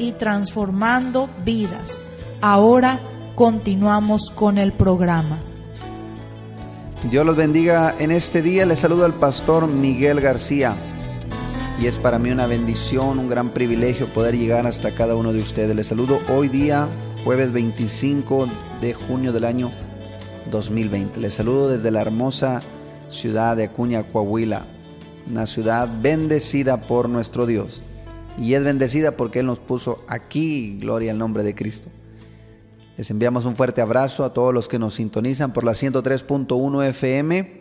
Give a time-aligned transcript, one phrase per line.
[0.00, 2.00] y transformando vidas.
[2.40, 3.00] Ahora
[3.34, 5.38] continuamos con el programa.
[7.10, 8.66] Dios los bendiga en este día.
[8.66, 10.76] Les saludo al pastor Miguel García.
[11.80, 15.40] Y es para mí una bendición, un gran privilegio poder llegar hasta cada uno de
[15.40, 15.74] ustedes.
[15.74, 16.88] Les saludo hoy día,
[17.24, 18.48] jueves 25
[18.80, 19.70] de junio del año
[20.50, 21.20] 2020.
[21.20, 22.60] Les saludo desde la hermosa
[23.08, 24.66] ciudad de Acuña, Coahuila.
[25.28, 27.82] Una ciudad bendecida por nuestro Dios.
[28.38, 31.88] Y es bendecida porque Él nos puso aquí, gloria al nombre de Cristo.
[32.96, 37.60] Les enviamos un fuerte abrazo a todos los que nos sintonizan por la 103.1 FM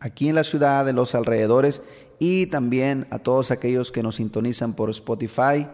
[0.00, 1.82] aquí en la ciudad, de los alrededores
[2.18, 5.68] y también a todos aquellos que nos sintonizan por Spotify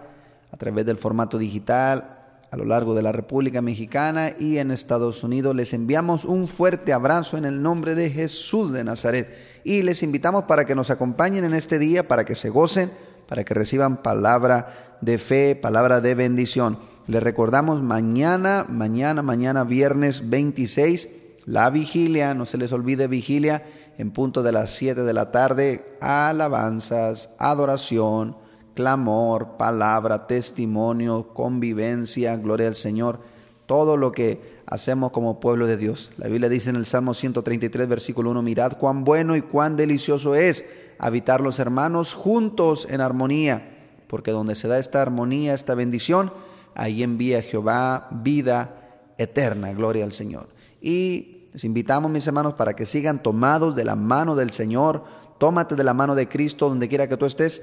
[0.50, 2.16] a través del formato digital
[2.50, 5.54] a lo largo de la República Mexicana y en Estados Unidos.
[5.54, 9.28] Les enviamos un fuerte abrazo en el nombre de Jesús de Nazaret
[9.64, 12.92] y les invitamos para que nos acompañen en este día, para que se gocen,
[13.28, 16.78] para que reciban palabra de fe, palabra de bendición.
[17.06, 21.08] Les recordamos mañana, mañana, mañana viernes 26,
[21.44, 23.62] la vigilia, no se les olvide vigilia
[23.98, 28.36] en punto de las 7 de la tarde, alabanzas, adoración,
[28.74, 33.20] clamor, palabra, testimonio, convivencia, gloria al Señor,
[33.66, 36.12] todo lo que hacemos como pueblo de Dios.
[36.18, 40.34] La Biblia dice en el Salmo 133, versículo 1, mirad cuán bueno y cuán delicioso
[40.34, 40.64] es
[40.98, 46.32] habitar los hermanos juntos en armonía, porque donde se da esta armonía, esta bendición,
[46.74, 50.48] ahí envía Jehová vida eterna, gloria al Señor.
[50.80, 55.04] Y les invitamos, mis hermanos, para que sigan tomados de la mano del Señor.
[55.38, 57.62] Tómate de la mano de Cristo donde quiera que tú estés.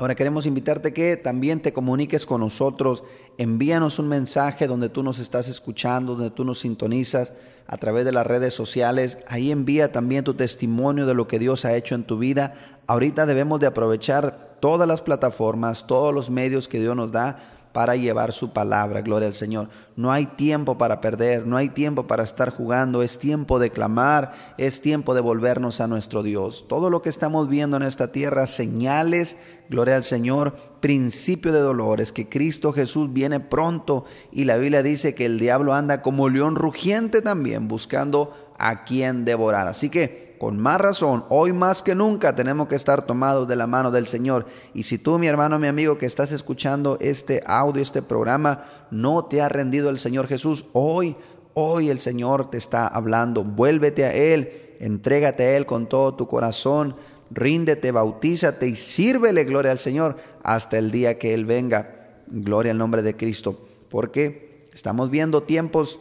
[0.00, 3.04] Ahora queremos invitarte que también te comuniques con nosotros.
[3.36, 7.34] Envíanos un mensaje donde tú nos estás escuchando, donde tú nos sintonizas
[7.66, 9.18] a través de las redes sociales.
[9.28, 12.54] Ahí envía también tu testimonio de lo que Dios ha hecho en tu vida.
[12.86, 17.96] Ahorita debemos de aprovechar todas las plataformas, todos los medios que Dios nos da para
[17.96, 19.68] llevar su palabra, gloria al Señor.
[19.96, 24.32] No hay tiempo para perder, no hay tiempo para estar jugando, es tiempo de clamar,
[24.58, 26.66] es tiempo de volvernos a nuestro Dios.
[26.68, 29.36] Todo lo que estamos viendo en esta tierra, señales,
[29.68, 35.14] gloria al Señor, principio de dolores, que Cristo Jesús viene pronto y la Biblia dice
[35.14, 39.68] que el diablo anda como león rugiente también buscando a quien devorar.
[39.68, 43.66] Así que con más razón, hoy más que nunca tenemos que estar tomados de la
[43.66, 44.46] mano del Señor.
[44.72, 49.26] Y si tú, mi hermano, mi amigo, que estás escuchando este audio, este programa, no
[49.26, 51.14] te ha rendido el Señor Jesús, hoy,
[51.52, 53.44] hoy el Señor te está hablando.
[53.44, 56.96] Vuélvete a Él, entrégate a Él con todo tu corazón,
[57.30, 62.14] ríndete, bautízate y sírvele gloria al Señor hasta el día que Él venga.
[62.28, 63.68] Gloria al nombre de Cristo.
[63.90, 66.00] Porque estamos viendo tiempos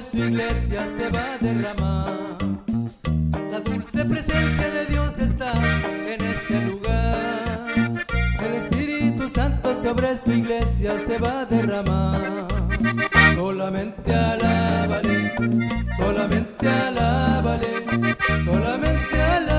[0.00, 2.14] Iglesia se va a derramar.
[3.50, 5.52] La dulce presencia de Dios está
[6.12, 7.92] en este lugar.
[8.44, 12.20] El Espíritu Santo sobre su iglesia se va a derramar.
[13.34, 15.32] Solamente alábale,
[15.96, 17.68] solamente alábale,
[18.44, 19.53] solamente alábale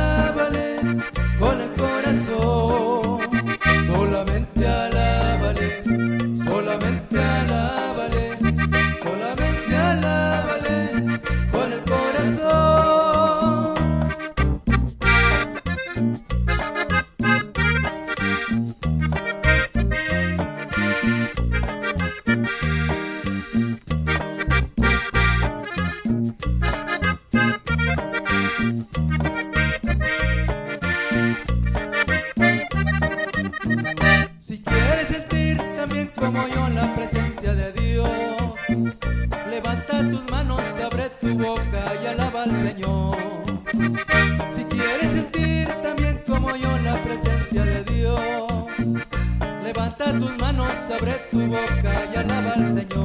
[36.69, 38.09] la presencia de Dios,
[39.49, 43.17] levanta tus manos, abre tu boca y alaba al Señor.
[44.49, 48.21] Si quieres sentir también como yo la presencia de Dios,
[49.63, 50.69] levanta tus manos,
[50.99, 53.04] abre tu boca y alaba al Señor.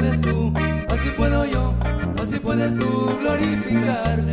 [0.00, 0.52] Puedes tú,
[0.88, 1.74] así puedo yo,
[2.22, 4.29] así puedes tú glorificarle.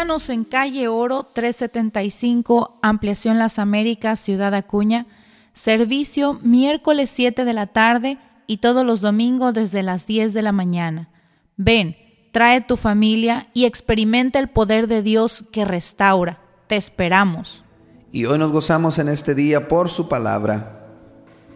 [0.00, 5.06] En calle Oro 375, Ampliación Las Américas, Ciudad Acuña.
[5.54, 10.52] Servicio miércoles 7 de la tarde y todos los domingos desde las 10 de la
[10.52, 11.08] mañana.
[11.56, 11.96] Ven,
[12.30, 16.38] trae tu familia y experimenta el poder de Dios que restaura.
[16.68, 17.64] Te esperamos.
[18.12, 20.86] Y hoy nos gozamos en este día por su palabra,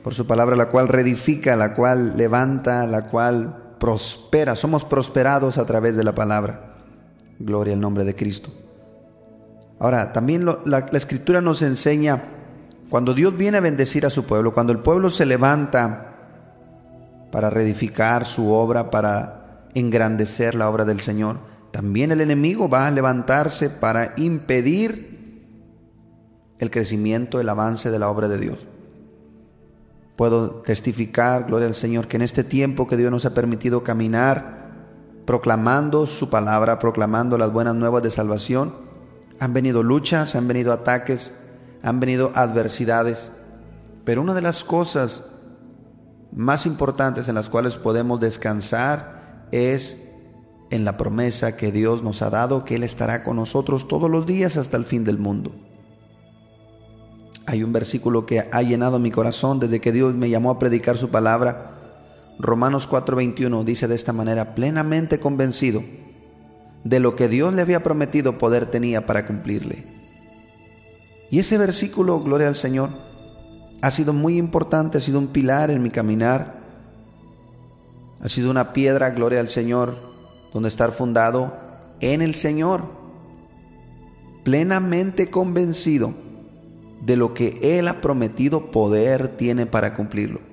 [0.02, 4.56] por su palabra la cual reedifica, la cual levanta, la cual prospera.
[4.56, 6.71] Somos prosperados a través de la palabra.
[7.38, 8.50] Gloria al nombre de Cristo.
[9.78, 12.22] Ahora, también la, la escritura nos enseña,
[12.88, 16.08] cuando Dios viene a bendecir a su pueblo, cuando el pueblo se levanta
[17.32, 21.38] para reedificar su obra, para engrandecer la obra del Señor,
[21.72, 25.12] también el enemigo va a levantarse para impedir
[26.58, 28.68] el crecimiento, el avance de la obra de Dios.
[30.14, 34.61] puedo testificar, gloria al Señor, que en este tiempo que Dios nos ha permitido caminar,
[35.24, 38.74] proclamando su palabra, proclamando las buenas nuevas de salvación,
[39.40, 41.38] han venido luchas, han venido ataques,
[41.82, 43.32] han venido adversidades.
[44.04, 45.32] Pero una de las cosas
[46.32, 50.08] más importantes en las cuales podemos descansar es
[50.70, 54.24] en la promesa que Dios nos ha dado, que Él estará con nosotros todos los
[54.26, 55.52] días hasta el fin del mundo.
[57.44, 60.96] Hay un versículo que ha llenado mi corazón desde que Dios me llamó a predicar
[60.96, 61.81] su palabra.
[62.38, 65.82] Romanos 4:21 dice de esta manera, plenamente convencido
[66.84, 69.84] de lo que Dios le había prometido poder tenía para cumplirle.
[71.30, 72.90] Y ese versículo, gloria al Señor,
[73.80, 76.60] ha sido muy importante, ha sido un pilar en mi caminar,
[78.20, 79.96] ha sido una piedra, gloria al Señor,
[80.52, 81.56] donde estar fundado
[82.00, 82.82] en el Señor,
[84.44, 86.14] plenamente convencido
[87.00, 90.51] de lo que Él ha prometido poder tiene para cumplirlo.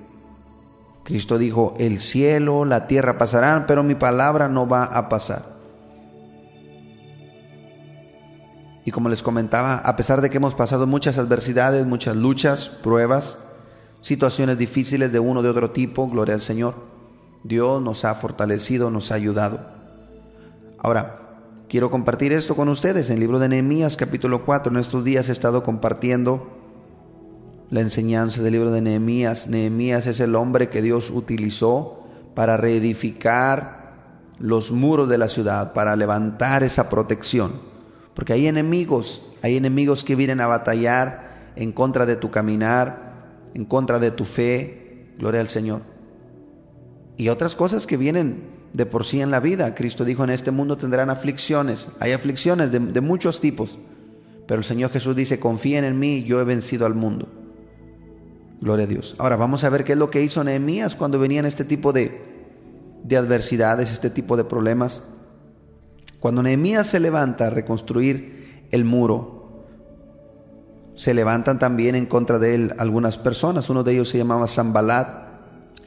[1.04, 5.60] Cristo dijo, el cielo, la tierra pasarán, pero mi palabra no va a pasar.
[8.84, 13.38] Y como les comentaba, a pesar de que hemos pasado muchas adversidades, muchas luchas, pruebas,
[14.00, 16.74] situaciones difíciles de uno de otro tipo, gloria al Señor,
[17.44, 19.60] Dios nos ha fortalecido, nos ha ayudado.
[20.78, 21.38] Ahora,
[21.68, 23.10] quiero compartir esto con ustedes.
[23.10, 26.59] En el libro de Nehemías capítulo 4, en estos días he estado compartiendo
[27.70, 29.46] la enseñanza del libro de Nehemías.
[29.46, 33.80] Nehemías es el hombre que Dios utilizó para reedificar
[34.38, 37.52] los muros de la ciudad, para levantar esa protección.
[38.14, 43.12] Porque hay enemigos, hay enemigos que vienen a batallar en contra de tu caminar,
[43.54, 45.12] en contra de tu fe.
[45.18, 45.82] Gloria al Señor.
[47.16, 49.74] Y otras cosas que vienen de por sí en la vida.
[49.74, 51.88] Cristo dijo, en este mundo tendrán aflicciones.
[52.00, 53.78] Hay aflicciones de, muchos tipos.
[54.46, 57.28] Pero el Señor Jesús dice, confíen en mí, yo he vencido al mundo.
[58.60, 59.14] Gloria a Dios.
[59.18, 62.20] Ahora vamos a ver qué es lo que hizo Nehemías cuando venían este tipo de,
[63.02, 65.02] de adversidades, este tipo de problemas.
[66.20, 69.64] Cuando Nehemías se levanta a reconstruir el muro,
[70.94, 73.70] se levantan también en contra de él algunas personas.
[73.70, 75.08] Uno de ellos se llamaba Zambalat,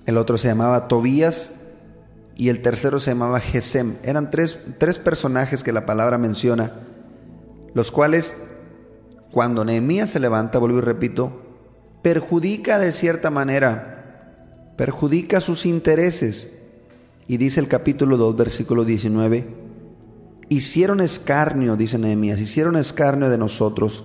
[0.07, 1.51] el otro se llamaba Tobías
[2.35, 3.97] y el tercero se llamaba Gesem.
[4.03, 6.71] Eran tres, tres personajes que la palabra menciona,
[7.75, 8.35] los cuales,
[9.31, 11.42] cuando Nehemías se levanta, vuelvo y repito,
[12.03, 14.36] perjudica de cierta manera,
[14.77, 16.50] perjudica sus intereses.
[17.25, 19.48] Y dice el capítulo 2, versículo 19,
[20.50, 24.03] hicieron escarnio, dice Nehemías, hicieron escarnio de nosotros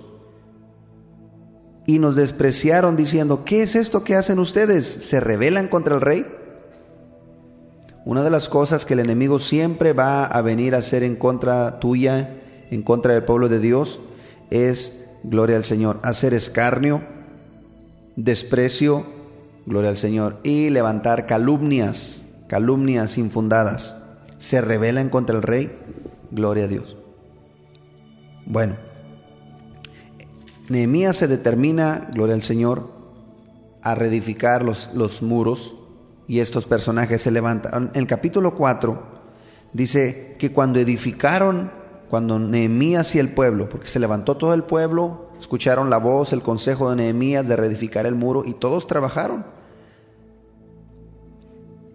[1.85, 4.85] y nos despreciaron diciendo, ¿qué es esto que hacen ustedes?
[4.85, 6.25] ¿Se rebelan contra el rey?
[8.05, 11.79] Una de las cosas que el enemigo siempre va a venir a hacer en contra
[11.79, 12.37] tuya,
[12.71, 13.99] en contra del pueblo de Dios,
[14.49, 17.01] es, gloria al Señor, hacer escarnio,
[18.23, 19.05] desprecio,
[19.65, 23.95] gloria al Señor, y levantar calumnias, calumnias infundadas.
[24.37, 25.71] Se rebelan contra el rey,
[26.31, 26.97] gloria a Dios.
[28.45, 28.75] Bueno,
[30.67, 32.89] Nehemías se determina, gloria al Señor,
[33.81, 35.73] a reedificar los, los muros
[36.27, 37.91] y estos personajes se levantan.
[37.93, 39.01] En el capítulo 4
[39.71, 41.71] dice que cuando edificaron,
[42.09, 46.41] cuando Nehemías y el pueblo, porque se levantó todo el pueblo, escucharon la voz, el
[46.41, 49.45] consejo de Nehemías de reedificar el muro y todos trabajaron.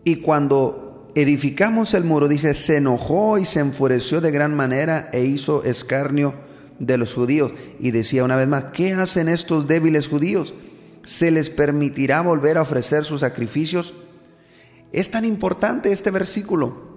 [0.05, 5.25] Y cuando edificamos el muro, dice, se enojó y se enfureció de gran manera e
[5.25, 6.35] hizo escarnio
[6.79, 7.53] de los judíos.
[7.79, 10.55] Y decía una vez más, ¿qué hacen estos débiles judíos?
[11.05, 13.95] ¿Se les permitirá volver a ofrecer sus sacrificios?
[14.93, 16.95] Es tan importante este versículo.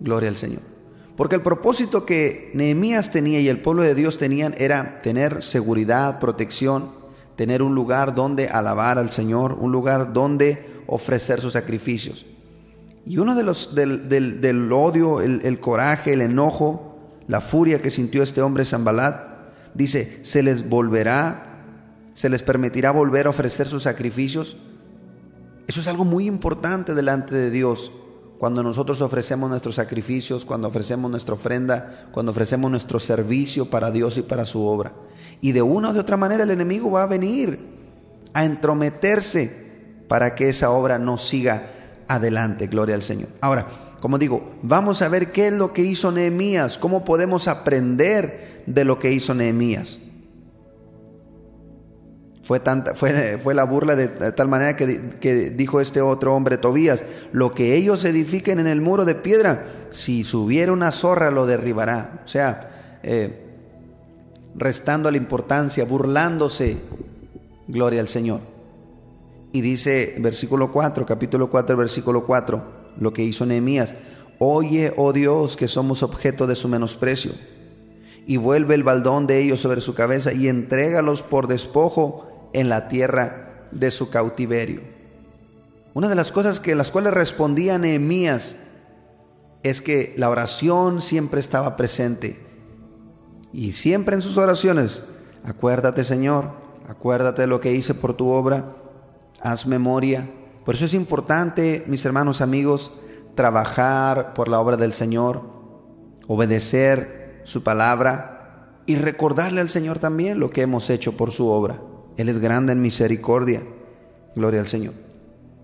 [0.00, 0.77] Gloria al Señor.
[1.18, 6.20] Porque el propósito que Nehemías tenía y el pueblo de Dios tenían era tener seguridad,
[6.20, 6.92] protección,
[7.34, 12.24] tener un lugar donde alabar al Señor, un lugar donde ofrecer sus sacrificios.
[13.04, 16.96] Y uno de los del, del, odio, el, el, coraje, el enojo,
[17.26, 19.16] la furia que sintió este hombre Zambalat,
[19.74, 21.64] dice, se les volverá,
[22.14, 24.56] se les permitirá volver a ofrecer sus sacrificios.
[25.66, 27.90] Eso es algo muy importante delante de Dios.
[28.38, 34.16] Cuando nosotros ofrecemos nuestros sacrificios, cuando ofrecemos nuestra ofrenda, cuando ofrecemos nuestro servicio para Dios
[34.16, 34.92] y para su obra.
[35.40, 37.58] Y de una o de otra manera el enemigo va a venir
[38.32, 39.66] a entrometerse
[40.06, 41.70] para que esa obra no siga
[42.06, 42.68] adelante.
[42.68, 43.28] Gloria al Señor.
[43.40, 43.66] Ahora,
[44.00, 48.84] como digo, vamos a ver qué es lo que hizo Nehemías, cómo podemos aprender de
[48.84, 49.98] lo que hizo Nehemías.
[52.48, 56.56] Fue, tanta, fue, fue la burla de, tal manera que, que, dijo este otro hombre,
[56.56, 61.44] Tobías, lo que ellos edifiquen en el muro de piedra, si subiera una zorra lo
[61.44, 62.22] derribará.
[62.24, 63.44] O sea, eh,
[64.54, 66.78] restando la importancia, burlándose,
[67.66, 68.40] gloria al Señor.
[69.52, 72.62] Y dice versículo 4, capítulo 4, versículo 4,
[72.98, 73.92] lo que hizo Nehemías.
[74.38, 77.32] Oye, oh Dios, que somos objeto de su menosprecio.
[78.26, 82.88] Y vuelve el baldón de ellos sobre su cabeza y entrégalos por despojo en la
[82.88, 84.80] tierra de su cautiverio.
[85.94, 88.56] Una de las cosas que las cuales respondía Nehemías
[89.62, 92.38] es que la oración siempre estaba presente.
[93.52, 95.04] Y siempre en sus oraciones,
[95.44, 96.52] acuérdate Señor,
[96.86, 98.76] acuérdate de lo que hice por tu obra,
[99.40, 100.28] haz memoria.
[100.64, 102.92] Por eso es importante, mis hermanos amigos,
[103.34, 105.42] trabajar por la obra del Señor,
[106.26, 111.80] obedecer su palabra y recordarle al Señor también lo que hemos hecho por su obra.
[112.18, 113.62] Él es grande en misericordia.
[114.34, 114.92] Gloria al Señor.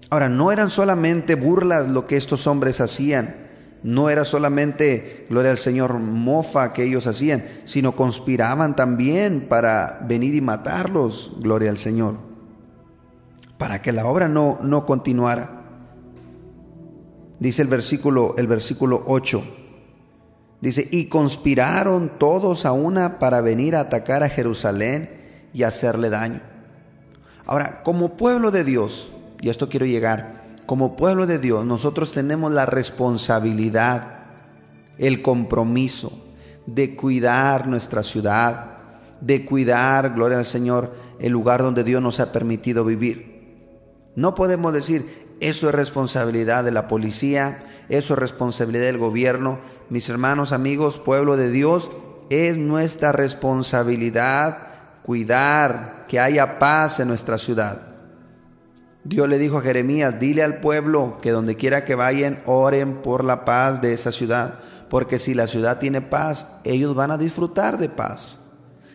[0.09, 3.35] Ahora, no eran solamente burlas lo que estos hombres hacían,
[3.83, 10.35] no era solamente, gloria al Señor, mofa que ellos hacían, sino conspiraban también para venir
[10.35, 12.15] y matarlos, gloria al Señor,
[13.59, 15.63] para que la obra no, no continuara.
[17.41, 19.43] Dice el versículo, el versículo 8.
[20.61, 25.24] Dice, y conspiraron todos a una para venir a atacar a Jerusalén
[25.55, 26.41] y hacerle daño.
[27.47, 29.09] Ahora, como pueblo de Dios,
[29.41, 34.25] y a esto quiero llegar, como pueblo de Dios, nosotros tenemos la responsabilidad,
[34.99, 36.13] el compromiso
[36.67, 38.79] de cuidar nuestra ciudad,
[39.21, 43.35] de cuidar, gloria al Señor, el lugar donde Dios nos ha permitido vivir.
[44.17, 49.59] No podemos decir, eso es responsabilidad de la policía, eso es responsabilidad del gobierno.
[49.91, 51.91] Mis hermanos, amigos, pueblo de Dios,
[52.31, 54.74] es nuestra responsabilidad
[55.05, 57.83] cuidar que haya paz en nuestra ciudad.
[59.05, 63.23] Dios le dijo a Jeremías, dile al pueblo que donde quiera que vayan, oren por
[63.23, 67.77] la paz de esa ciudad, porque si la ciudad tiene paz, ellos van a disfrutar
[67.77, 68.41] de paz.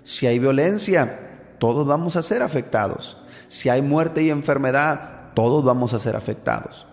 [0.01, 3.17] Si hay violencia, todos vamos a ser afectados.
[3.47, 6.87] Si hay muerte y enfermedad, todos vamos a ser afectados.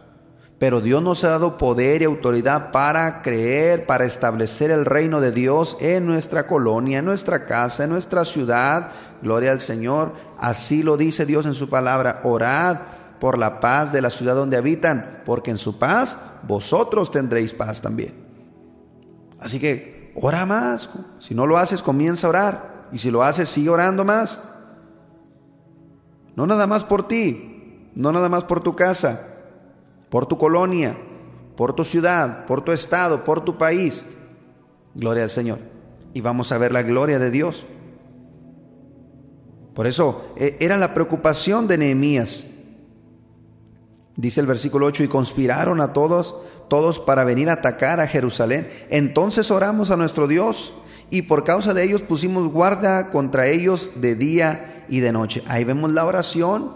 [0.59, 5.31] Pero Dios nos ha dado poder y autoridad para creer, para establecer el reino de
[5.31, 8.91] Dios en nuestra colonia, en nuestra casa, en nuestra ciudad.
[9.23, 10.13] Gloria al Señor.
[10.39, 12.21] Así lo dice Dios en su palabra.
[12.25, 12.79] Orad
[13.21, 17.81] por la paz de la ciudad donde habitan, porque en su paz vosotros tendréis paz
[17.81, 18.15] también.
[19.41, 20.91] Así que ora más.
[21.19, 22.87] Si no lo haces, comienza a orar.
[22.93, 24.41] Y si lo haces, sigue orando más.
[26.35, 29.27] No nada más por ti, no nada más por tu casa,
[30.11, 30.97] por tu colonia,
[31.57, 34.05] por tu ciudad, por tu estado, por tu país.
[34.95, 35.59] Gloria al Señor.
[36.13, 37.65] Y vamos a ver la gloria de Dios.
[39.77, 42.47] Por eso eh, era la preocupación de Nehemías
[44.17, 46.37] Dice el versículo 8, y conspiraron a todos,
[46.69, 48.69] todos para venir a atacar a Jerusalén.
[48.89, 50.73] Entonces oramos a nuestro Dios
[51.11, 55.43] y por causa de ellos pusimos guarda contra ellos de día y de noche.
[55.47, 56.75] Ahí vemos la oración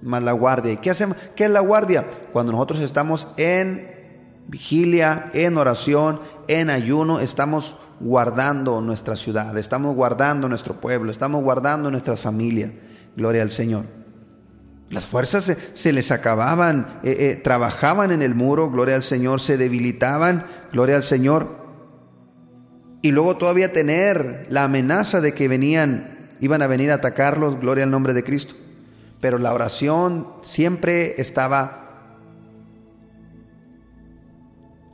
[0.00, 0.80] más la guardia.
[0.80, 1.16] qué hacemos?
[1.34, 2.08] ¿Qué es la guardia?
[2.32, 3.90] Cuando nosotros estamos en
[4.46, 11.90] vigilia, en oración, en ayuno, estamos guardando nuestra ciudad, estamos guardando nuestro pueblo, estamos guardando
[11.90, 12.70] nuestras familias.
[13.16, 13.84] Gloria al Señor.
[14.90, 19.58] Las fuerzas se, les acababan, eh, eh, trabajaban en el muro, gloria al Señor, se
[19.58, 21.48] debilitaban, gloria al Señor.
[23.02, 27.84] Y luego todavía tener la amenaza de que venían, iban a venir a atacarlos, gloria
[27.84, 28.54] al nombre de Cristo.
[29.20, 31.88] Pero la oración siempre estaba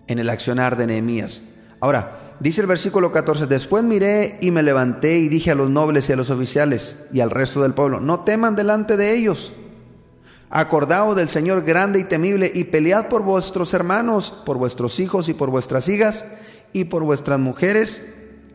[0.07, 1.43] en el accionar de Nehemías.
[1.81, 6.09] Ahora, dice el versículo 14, después miré y me levanté y dije a los nobles
[6.09, 9.53] y a los oficiales y al resto del pueblo, no teman delante de ellos
[10.57, 15.35] Acordaos del Señor grande y temible y pelead por vuestros hermanos, por vuestros hijos y
[15.35, 16.25] por vuestras hijas
[16.73, 18.15] y por vuestras mujeres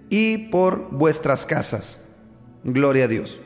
[0.10, 2.00] y por vuestras casas.
[2.64, 3.38] Gloria a Dios.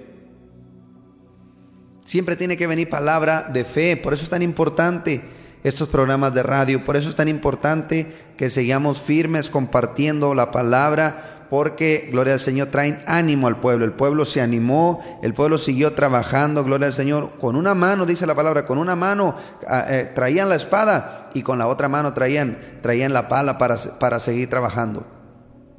[2.05, 5.23] Siempre tiene que venir palabra de fe, por eso es tan importante
[5.63, 11.45] estos programas de radio, por eso es tan importante que sigamos firmes compartiendo la palabra,
[11.49, 13.85] porque, gloria al Señor, traen ánimo al pueblo.
[13.85, 17.37] El pueblo se animó, el pueblo siguió trabajando, gloria al Señor.
[17.39, 19.35] Con una mano, dice la palabra, con una mano
[19.67, 23.77] ah, eh, traían la espada y con la otra mano traían, traían la pala para,
[23.99, 25.05] para seguir trabajando.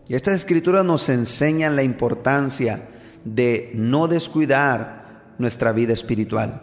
[0.07, 2.88] Y estas escrituras nos enseñan la importancia
[3.25, 6.62] de no descuidar nuestra vida espiritual.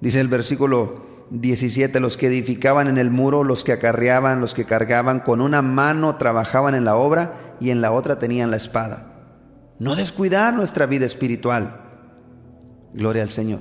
[0.00, 4.64] Dice el versículo 17, los que edificaban en el muro, los que acarreaban, los que
[4.64, 9.12] cargaban, con una mano trabajaban en la obra y en la otra tenían la espada.
[9.78, 11.80] No descuidar nuestra vida espiritual.
[12.94, 13.60] Gloria al Señor.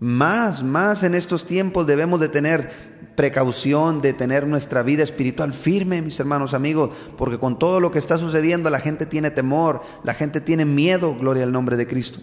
[0.00, 2.70] Más, más en estos tiempos debemos de tener
[3.16, 7.98] precaución, de tener nuestra vida espiritual firme, mis hermanos amigos, porque con todo lo que
[7.98, 12.20] está sucediendo la gente tiene temor, la gente tiene miedo, gloria al nombre de Cristo.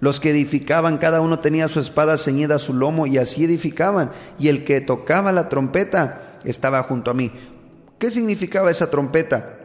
[0.00, 4.10] Los que edificaban, cada uno tenía su espada ceñida a su lomo y así edificaban.
[4.38, 7.32] Y el que tocaba la trompeta estaba junto a mí.
[7.98, 9.56] ¿Qué significaba esa trompeta?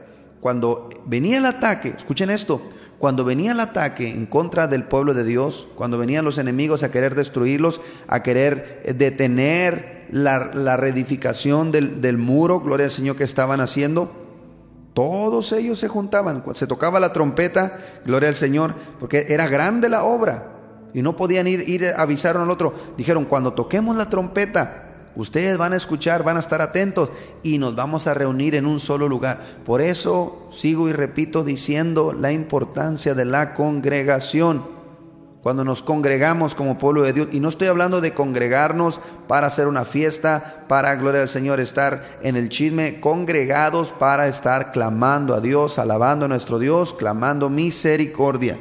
[0.41, 2.61] Cuando venía el ataque, escuchen esto,
[2.97, 6.91] cuando venía el ataque en contra del pueblo de Dios, cuando venían los enemigos a
[6.91, 13.23] querer destruirlos, a querer eh, detener la, reedificación del, del muro, gloria al Señor, que
[13.23, 14.22] estaban haciendo,
[14.93, 20.03] todos ellos se juntaban, se tocaba la trompeta, gloria al Señor, porque era grande la
[20.03, 20.51] obra
[20.93, 22.73] y no podían ir, ir a avisar al otro.
[22.97, 27.09] Dijeron, cuando toquemos la trompeta, ustedes van a escuchar, van a estar atentos
[27.41, 29.39] y nos vamos a reunir en un solo lugar.
[29.65, 34.82] Por eso sigo y repito diciendo la importancia de la congregación
[35.43, 37.27] cuando nos congregamos como pueblo de Dios.
[37.33, 42.17] Y no estoy hablando de congregarnos para hacer una fiesta, para, gloria al Señor, estar
[42.21, 48.57] en el chisme, congregados para estar clamando a Dios, alabando a nuestro Dios, clamando misericordia.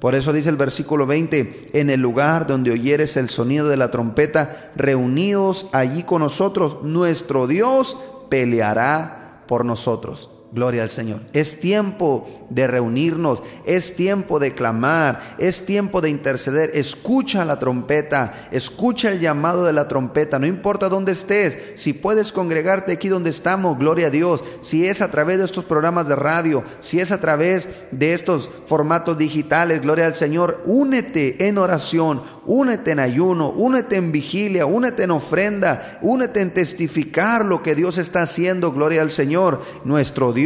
[0.00, 3.90] Por eso dice el versículo 20, en el lugar donde oyeres el sonido de la
[3.90, 7.96] trompeta, reunidos allí con nosotros, nuestro Dios
[8.28, 10.30] peleará por nosotros.
[10.50, 11.20] Gloria al Señor.
[11.34, 16.70] Es tiempo de reunirnos, es tiempo de clamar, es tiempo de interceder.
[16.72, 22.32] Escucha la trompeta, escucha el llamado de la trompeta, no importa dónde estés, si puedes
[22.32, 26.16] congregarte aquí donde estamos, gloria a Dios, si es a través de estos programas de
[26.16, 32.22] radio, si es a través de estos formatos digitales, gloria al Señor, únete en oración,
[32.46, 37.98] únete en ayuno, únete en vigilia, únete en ofrenda, únete en testificar lo que Dios
[37.98, 40.37] está haciendo, gloria al Señor, nuestro Dios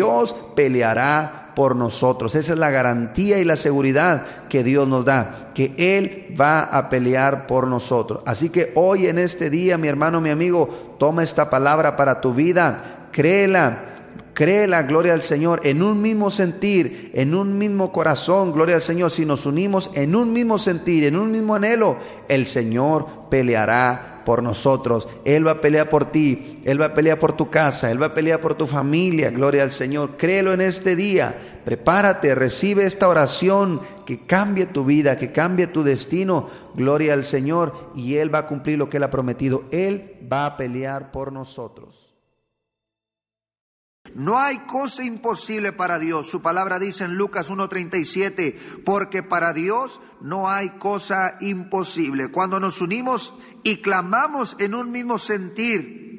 [0.55, 2.35] peleará por nosotros.
[2.35, 6.89] Esa es la garantía y la seguridad que Dios nos da, que Él va a
[6.89, 8.23] pelear por nosotros.
[8.27, 12.35] Así que hoy en este día, mi hermano, mi amigo, toma esta palabra para tu
[12.35, 13.89] vida, créela.
[14.35, 19.11] Créela, gloria al Señor, en un mismo sentir, en un mismo corazón, gloria al Señor.
[19.11, 24.43] Si nos unimos en un mismo sentir, en un mismo anhelo, el Señor peleará por
[24.43, 25.09] nosotros.
[25.25, 28.09] Él va a pelear por ti, Él va a pelear por tu casa, Él va
[28.09, 29.31] a pelear por tu familia.
[29.31, 30.19] Gloria al Señor.
[30.19, 31.35] Créelo en este día.
[31.65, 36.47] Prepárate, recibe esta oración que cambie tu vida, que cambie tu destino.
[36.75, 37.73] Gloria al Señor.
[37.95, 39.65] Y Él va a cumplir lo que Él ha prometido.
[39.71, 42.12] Él va a pelear por nosotros.
[44.15, 46.29] No hay cosa imposible para Dios.
[46.29, 52.31] Su palabra dice en Lucas 1.37, porque para Dios no hay cosa imposible.
[52.31, 56.13] Cuando nos unimos y clamamos en un mismo sentir,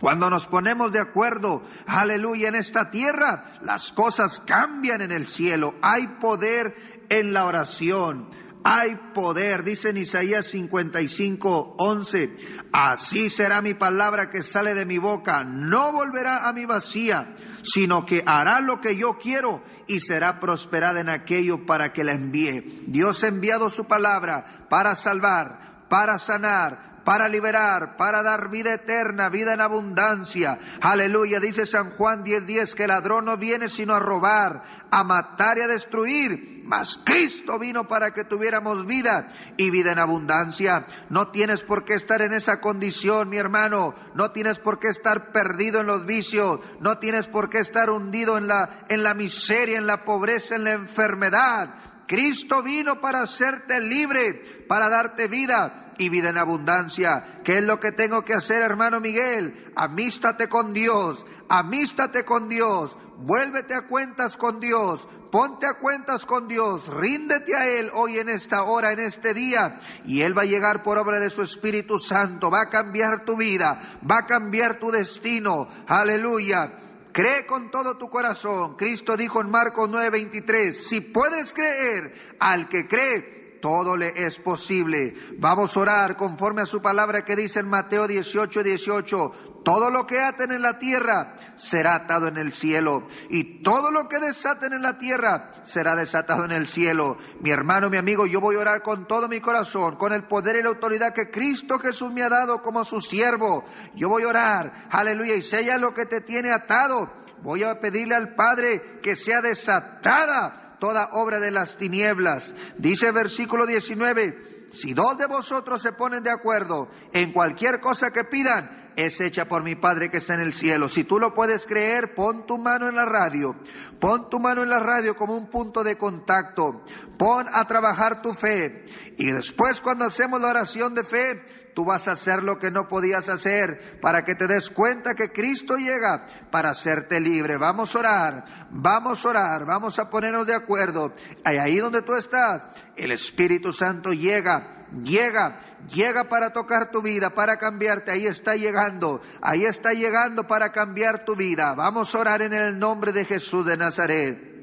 [0.00, 5.74] cuando nos ponemos de acuerdo, aleluya, en esta tierra, las cosas cambian en el cielo.
[5.82, 6.76] Hay poder
[7.08, 8.28] en la oración.
[8.68, 12.36] Hay poder, dice en Isaías 55, 11.
[12.72, 15.44] Así será mi palabra que sale de mi boca.
[15.44, 20.98] No volverá a mi vacía, sino que hará lo que yo quiero y será prosperada
[20.98, 22.82] en aquello para que la envíe.
[22.88, 29.28] Dios ha enviado su palabra para salvar, para sanar, para liberar, para dar vida eterna,
[29.28, 30.58] vida en abundancia.
[30.80, 35.56] Aleluya, dice San Juan 10:10 que el ladrón no viene sino a robar, a matar
[35.58, 36.64] y a destruir.
[36.64, 40.84] Mas Cristo vino para que tuviéramos vida y vida en abundancia.
[41.08, 43.94] No tienes por qué estar en esa condición, mi hermano.
[44.16, 46.58] No tienes por qué estar perdido en los vicios.
[46.80, 50.64] No tienes por qué estar hundido en la, en la miseria, en la pobreza, en
[50.64, 51.72] la enfermedad.
[52.08, 57.40] Cristo vino para hacerte libre, para darte vida y vida en abundancia.
[57.44, 59.72] ¿Qué es lo que tengo que hacer, hermano Miguel?
[59.76, 66.48] Amístate con Dios, amístate con Dios, vuélvete a cuentas con Dios, ponte a cuentas con
[66.48, 70.46] Dios, ríndete a Él hoy en esta hora, en este día, y Él va a
[70.46, 74.78] llegar por obra de su Espíritu Santo, va a cambiar tu vida, va a cambiar
[74.78, 75.68] tu destino.
[75.86, 76.80] Aleluya.
[77.12, 78.76] Cree con todo tu corazón.
[78.76, 85.14] Cristo dijo en Marcos 9:23, si puedes creer al que cree, todo le es posible.
[85.38, 89.32] Vamos a orar conforme a su palabra que dice en Mateo 18, 18.
[89.66, 93.08] Todo lo que aten en la tierra será atado en el cielo.
[93.30, 97.18] Y todo lo que desaten en la tierra será desatado en el cielo.
[97.40, 100.54] Mi hermano, mi amigo, yo voy a orar con todo mi corazón, con el poder
[100.54, 103.64] y la autoridad que Cristo Jesús me ha dado como su siervo.
[103.96, 107.10] Yo voy a orar, aleluya, y sella lo que te tiene atado.
[107.42, 112.54] Voy a pedirle al Padre que sea desatada toda obra de las tinieblas.
[112.78, 118.10] Dice el versículo 19, si dos de vosotros se ponen de acuerdo en cualquier cosa
[118.10, 120.88] que pidan, es hecha por mi Padre que está en el cielo.
[120.88, 123.54] Si tú lo puedes creer, pon tu mano en la radio.
[124.00, 126.82] Pon tu mano en la radio como un punto de contacto.
[127.18, 128.86] Pon a trabajar tu fe.
[129.18, 132.88] Y después cuando hacemos la oración de fe, tú vas a hacer lo que no
[132.88, 137.58] podías hacer para que te des cuenta que Cristo llega para hacerte libre.
[137.58, 141.12] Vamos a orar, vamos a orar, vamos a ponernos de acuerdo.
[141.44, 142.62] Ahí donde tú estás,
[142.96, 145.60] el Espíritu Santo llega, llega
[145.94, 148.10] llega para tocar tu vida, para cambiarte.
[148.10, 151.74] Ahí está llegando, ahí está llegando para cambiar tu vida.
[151.74, 154.55] Vamos a orar en el nombre de Jesús de Nazaret.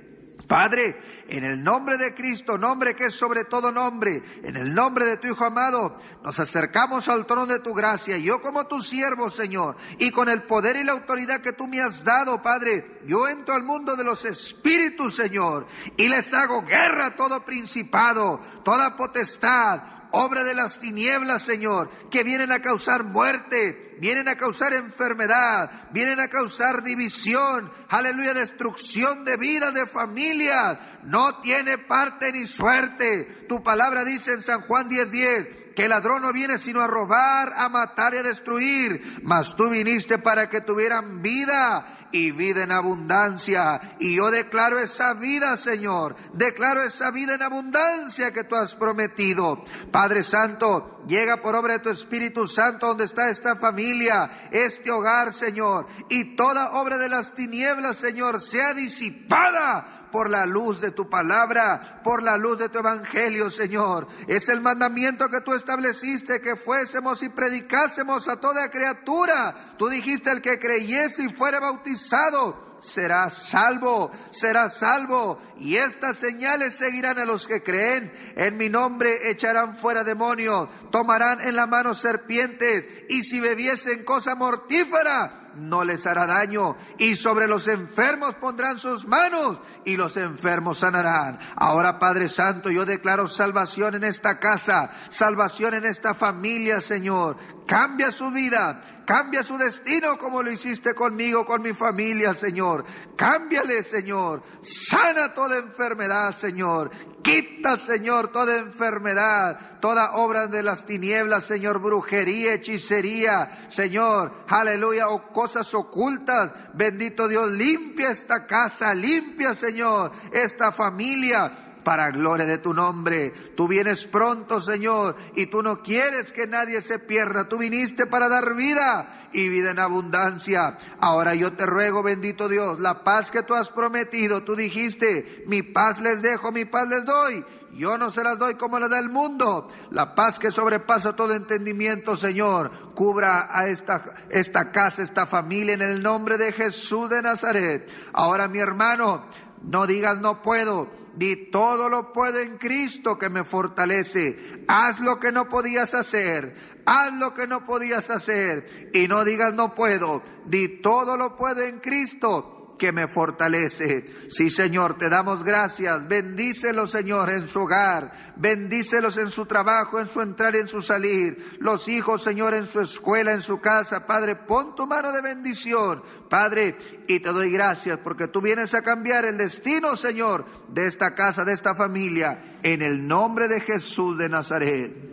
[0.47, 5.05] Padre, en el nombre de Cristo, nombre que es sobre todo nombre, en el nombre
[5.05, 8.17] de tu Hijo amado, nos acercamos al trono de tu gracia.
[8.17, 11.81] Yo como tu siervo, Señor, y con el poder y la autoridad que tú me
[11.81, 17.07] has dado, Padre, yo entro al mundo de los espíritus, Señor, y les hago guerra
[17.07, 23.92] a todo principado, toda potestad, obra de las tinieblas, Señor, que vienen a causar muerte,
[24.03, 30.77] vienen a causar enfermedad, vienen a causar división, aleluya, destrucción de vida, de familia.
[31.03, 33.45] No tiene parte ni suerte.
[33.47, 37.53] Tu palabra dice en San Juan 10:10 que el ladrón no viene sino a robar,
[37.55, 42.71] a matar y a destruir, mas tú viniste para que tuvieran vida y vida en
[42.71, 43.95] abundancia.
[43.99, 46.15] Y yo declaro esa vida, Señor.
[46.31, 49.63] Declaro esa vida en abundancia que tú has prometido.
[49.91, 55.33] Padre Santo, llega por obra de tu Espíritu Santo donde está esta familia, este hogar,
[55.33, 55.87] Señor.
[56.09, 62.01] Y toda obra de las tinieblas, Señor, sea disipada por la luz de tu palabra,
[62.03, 64.07] por la luz de tu evangelio, Señor.
[64.27, 69.55] Es el mandamiento que tú estableciste, que fuésemos y predicásemos a toda criatura.
[69.79, 75.39] Tú dijiste el que creyese y fuera bautizado será salvo, será salvo.
[75.59, 78.13] Y estas señales seguirán a los que creen.
[78.35, 84.35] En mi nombre echarán fuera demonios, tomarán en la mano serpientes, y si bebiesen cosa
[84.35, 90.79] mortífera, no les hará daño, y sobre los enfermos pondrán sus manos, y los enfermos
[90.79, 91.39] sanarán.
[91.55, 97.37] Ahora, Padre Santo, yo declaro salvación en esta casa, salvación en esta familia, Señor.
[97.67, 102.85] Cambia su vida, cambia su destino como lo hiciste conmigo, con mi familia, Señor.
[103.15, 104.43] Cámbiale, Señor.
[104.63, 106.89] Sana toda enfermedad, Señor.
[107.21, 115.33] Quita, Señor, toda enfermedad, toda obra de las tinieblas, Señor, brujería, hechicería, Señor, aleluya, o
[115.33, 116.53] cosas ocultas.
[116.73, 123.31] Bendito Dios, limpia esta casa, limpia, Señor, esta familia para gloria de tu nombre.
[123.55, 127.49] Tú vienes pronto, Señor, y tú no quieres que nadie se pierda.
[127.49, 130.77] Tú viniste para dar vida y vida en abundancia.
[130.99, 134.43] Ahora yo te ruego, bendito Dios, la paz que tú has prometido.
[134.43, 137.45] Tú dijiste, mi paz les dejo, mi paz les doy.
[137.73, 139.67] Yo no se las doy como la da el mundo.
[139.89, 145.81] La paz que sobrepasa todo entendimiento, Señor, cubra a esta, esta casa, esta familia en
[145.81, 147.91] el nombre de Jesús de Nazaret.
[148.13, 149.25] Ahora, mi hermano,
[149.63, 154.63] no digas no puedo Di todo lo puedo en Cristo que me fortalece.
[154.67, 156.55] Haz lo que no podías hacer.
[156.85, 158.91] Haz lo que no podías hacer.
[158.93, 160.23] Y no digas no puedo.
[160.45, 162.52] Di todo lo puedo en Cristo
[162.83, 164.27] que me fortalece.
[164.27, 166.05] Sí, Señor, te damos gracias.
[166.05, 168.11] Bendícelos, Señor, en su hogar.
[168.35, 171.55] Bendícelos en su trabajo, en su entrar y en su salir.
[171.61, 174.05] Los hijos, Señor, en su escuela, en su casa.
[174.05, 176.03] Padre, pon tu mano de bendición.
[176.29, 176.75] Padre,
[177.07, 181.45] y te doy gracias porque tú vienes a cambiar el destino, Señor, de esta casa,
[181.45, 182.59] de esta familia.
[182.63, 185.12] En el nombre de Jesús de Nazaret.